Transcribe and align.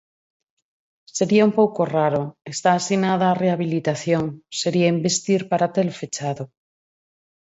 Sería 1.17 1.47
un 1.49 1.53
pouco 1.59 1.81
raro, 1.97 2.21
está 2.53 2.69
asinada 2.75 3.25
a 3.29 3.37
rehabilitación, 3.43 4.23
sería 4.61 4.93
investir 4.95 5.41
para 5.51 5.71
telo 5.75 5.93
fechado. 6.01 6.43